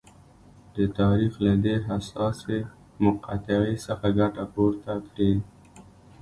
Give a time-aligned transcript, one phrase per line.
[0.75, 2.59] د تاریخ له دې حساسې
[3.05, 5.33] مقطعې څخه ګټه پورته کړي.